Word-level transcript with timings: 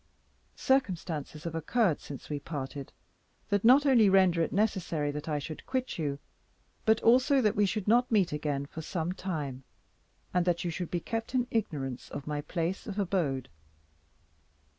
Circumstances 0.55 1.43
have 1.43 1.53
occurred 1.53 1.99
since 2.01 2.27
we 2.27 2.39
parted, 2.39 2.91
that 3.49 3.63
not 3.63 3.85
only 3.85 4.09
render 4.09 4.41
it 4.41 4.51
necessary 4.51 5.11
that 5.11 5.29
I 5.29 5.37
should 5.37 5.63
quit 5.67 5.99
you, 5.99 6.17
but 6.85 6.99
also 7.03 7.39
that 7.39 7.55
we 7.55 7.67
should 7.67 7.87
not 7.87 8.11
meet 8.11 8.31
again 8.31 8.65
for 8.65 8.81
some 8.81 9.11
time; 9.11 9.63
and 10.33 10.43
that 10.43 10.63
you 10.63 10.71
should 10.71 10.89
be 10.89 11.01
kept 11.01 11.35
in 11.35 11.45
ignorance 11.51 12.09
of 12.09 12.25
my 12.25 12.41
place 12.41 12.87
of 12.87 12.97
abode. 12.97 13.47